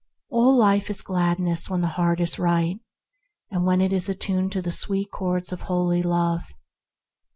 All 0.31 0.57
life 0.57 0.89
is 0.89 1.03
gladness 1.03 1.69
when 1.69 1.81
the 1.81 1.89
heart 1.93 2.19
is 2.19 2.39
right, 2.39 2.79
when 3.51 3.81
it 3.81 3.93
is 3.93 4.09
attuned 4.09 4.51
to 4.53 4.61
the 4.63 4.71
sweet 4.71 5.11
chords 5.11 5.51
of 5.51 5.61
holy 5.61 6.01
Love. 6.01 6.51